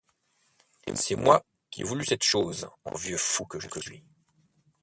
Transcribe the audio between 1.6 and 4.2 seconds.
qui ai voulu cette chose, en vieux fou que je suis.